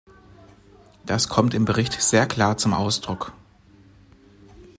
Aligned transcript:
Das 1.05 1.29
kommt 1.29 1.53
im 1.53 1.65
Bericht 1.65 1.93
sehr 2.01 2.25
klar 2.25 2.57
zum 2.57 2.73
Ausdruck. 2.73 3.33